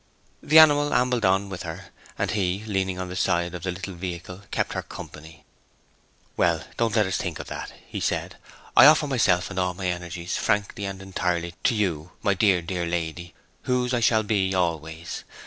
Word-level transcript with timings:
The 0.41 0.57
animal 0.57 0.95
ambled 0.95 1.25
on 1.25 1.47
with 1.47 1.61
her, 1.61 1.91
and 2.17 2.31
he, 2.31 2.63
leaning 2.65 2.97
on 2.97 3.09
the 3.09 3.15
side 3.15 3.53
of 3.53 3.61
the 3.61 3.69
little 3.71 3.93
vehicle, 3.93 4.41
kept 4.49 4.73
her 4.73 4.81
company. 4.81 5.45
'Well, 6.35 6.63
don't 6.75 6.95
let 6.95 7.05
us 7.05 7.17
think 7.17 7.37
of 7.37 7.45
that,' 7.49 7.71
he 7.87 7.99
said. 7.99 8.37
'I 8.75 8.87
offer 8.87 9.05
myself 9.05 9.51
and 9.51 9.59
all 9.59 9.75
my 9.75 9.89
energies, 9.89 10.37
frankly 10.37 10.85
and 10.85 11.03
entirely, 11.03 11.53
to 11.65 11.75
you, 11.75 12.13
my 12.23 12.33
dear, 12.33 12.63
dear 12.63 12.87
lady, 12.87 13.35
whose 13.65 13.93
I 13.93 13.99
shall 13.99 14.23
be 14.23 14.55
always! 14.55 15.23